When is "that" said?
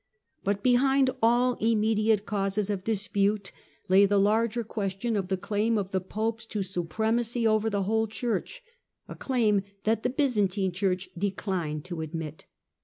9.83-10.01